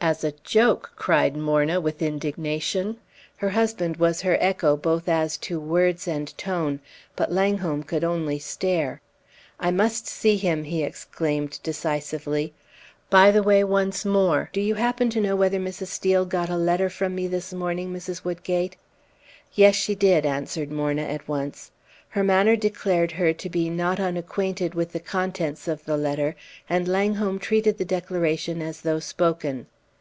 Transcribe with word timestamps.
"As 0.00 0.22
a 0.22 0.30
joke!" 0.44 0.92
cried 0.94 1.36
Morna, 1.36 1.80
with 1.80 2.02
indignation; 2.02 2.98
her 3.38 3.48
husband 3.50 3.96
was 3.96 4.20
her 4.22 4.36
echo 4.40 4.76
both 4.76 5.08
as 5.08 5.36
to 5.38 5.58
words 5.58 6.06
and 6.06 6.38
tone; 6.38 6.78
but 7.16 7.32
Langholm 7.32 7.82
could 7.82 8.04
only 8.04 8.38
stare. 8.38 9.00
"I 9.58 9.72
must 9.72 10.06
see 10.06 10.36
him," 10.36 10.62
he 10.62 10.84
exclaimed, 10.84 11.58
decisively. 11.64 12.54
"By 13.10 13.32
the 13.32 13.42
way, 13.42 13.64
once 13.64 14.04
more, 14.04 14.50
do 14.52 14.60
you 14.60 14.76
happen 14.76 15.10
to 15.10 15.20
know 15.20 15.34
whether 15.34 15.58
Mrs. 15.58 15.88
Steel 15.88 16.24
got 16.24 16.48
a 16.48 16.56
letter 16.56 16.88
from 16.88 17.16
me 17.16 17.26
this 17.26 17.52
morning, 17.52 17.92
Mrs. 17.92 18.22
Woodgate?" 18.24 18.76
"Yes, 19.52 19.74
she 19.74 19.96
did," 19.96 20.24
answered 20.24 20.70
Morna 20.70 21.02
at 21.02 21.26
once. 21.26 21.72
Her 22.10 22.22
manner 22.22 22.54
declared 22.54 23.10
her 23.12 23.32
to 23.32 23.50
be 23.50 23.68
not 23.68 23.98
unacquainted 23.98 24.76
with 24.76 24.92
the 24.92 25.00
contents 25.00 25.66
of 25.66 25.84
the 25.86 25.96
letter, 25.96 26.36
and 26.68 26.86
Langholm 26.86 27.40
treated 27.40 27.78
the 27.78 27.84
declaration 27.84 28.62
as 28.62 28.82
though 28.82 29.00
spoken. 29.00 29.66